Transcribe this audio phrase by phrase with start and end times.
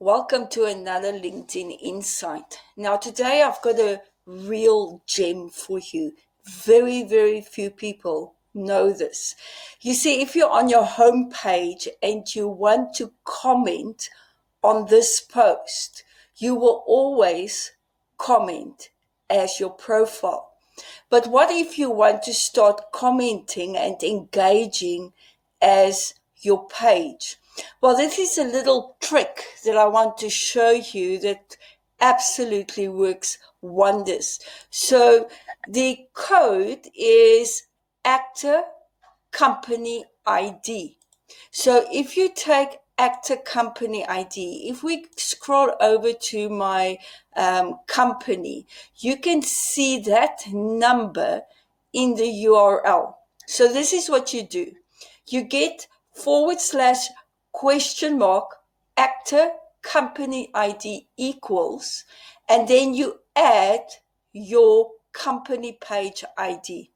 [0.00, 2.60] Welcome to another LinkedIn Insight.
[2.76, 6.12] Now, today I've got a real gem for you.
[6.44, 9.34] Very, very few people know this.
[9.80, 14.08] You see, if you're on your home page and you want to comment
[14.62, 16.04] on this post,
[16.36, 17.72] you will always
[18.18, 18.90] comment
[19.28, 20.52] as your profile.
[21.10, 25.12] But what if you want to start commenting and engaging
[25.60, 27.36] as your page?
[27.80, 31.56] Well, this is a little trick that I want to show you that
[32.00, 34.40] absolutely works wonders.
[34.70, 35.28] So
[35.66, 37.64] the code is
[38.04, 38.62] actor
[39.32, 40.96] company ID.
[41.50, 46.98] So if you take actor company ID, if we scroll over to my
[47.36, 51.42] um, company, you can see that number
[51.92, 53.14] in the URL.
[53.46, 54.72] So this is what you do.
[55.26, 55.86] You get
[56.18, 57.08] forward slash
[57.52, 58.56] question mark
[58.96, 59.50] actor
[59.82, 62.04] company ID equals,
[62.48, 63.84] and then you add
[64.32, 66.90] your company page ID.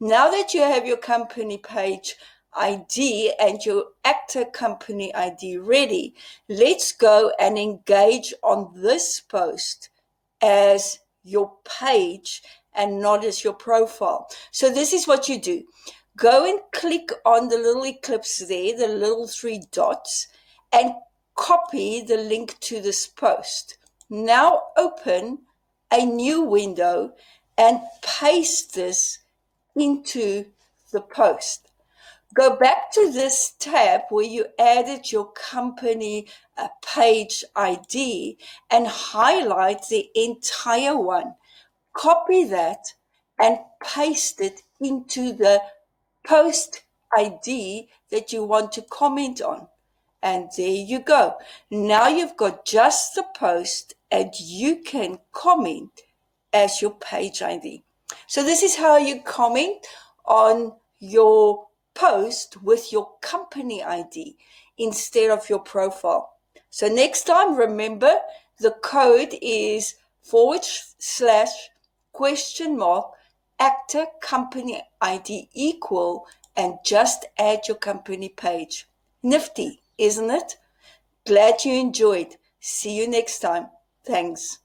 [0.00, 2.16] Now that you have your company page
[2.54, 6.14] ID and your actor company ID ready,
[6.48, 9.90] let's go and engage on this post
[10.40, 12.42] as your page
[12.74, 14.28] and not as your profile.
[14.52, 15.64] So this is what you do.
[16.16, 20.28] Go and click on the little eclipse there, the little three dots,
[20.72, 20.94] and
[21.34, 23.78] copy the link to this post.
[24.08, 25.40] Now open
[25.90, 27.12] a new window
[27.56, 29.18] and paste this
[29.74, 30.46] into
[30.92, 31.70] the post
[32.34, 36.28] go back to this tab where you added your company
[36.82, 38.38] page ID
[38.70, 41.34] and highlight the entire one.
[41.92, 42.94] Copy that
[43.38, 45.60] and paste it into the
[46.24, 46.82] post
[47.16, 49.68] ID that you want to comment on.
[50.22, 51.36] And there you go.
[51.70, 56.02] Now you've got just the post and you can comment
[56.52, 57.82] as your page ID.
[58.26, 59.86] So this is how you comment
[60.24, 64.36] on your post with your company ID
[64.78, 66.34] instead of your profile.
[66.70, 68.14] So next time, remember
[68.58, 71.70] the code is forward slash
[72.12, 73.12] question mark
[73.60, 76.26] actor company ID equal
[76.56, 78.88] and just add your company page.
[79.22, 80.56] Nifty, isn't it?
[81.26, 82.36] Glad you enjoyed.
[82.58, 83.68] See you next time.
[84.04, 84.59] Thanks.